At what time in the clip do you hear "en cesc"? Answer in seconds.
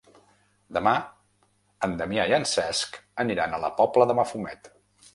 2.39-3.01